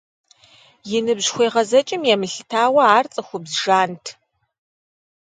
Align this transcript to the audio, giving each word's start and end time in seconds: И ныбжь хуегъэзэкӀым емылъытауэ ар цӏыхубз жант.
И 0.97 0.99
ныбжь 1.05 1.29
хуегъэзэкӀым 1.33 2.03
емылъытауэ 2.13 2.83
ар 2.97 3.05
цӏыхубз 3.13 3.51
жант. 3.63 4.05